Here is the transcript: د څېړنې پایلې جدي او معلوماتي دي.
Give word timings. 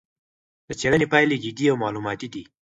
د 0.67 0.69
څېړنې 0.79 1.07
پایلې 1.13 1.35
جدي 1.43 1.65
او 1.71 1.75
معلوماتي 1.83 2.27
دي. 2.33 2.43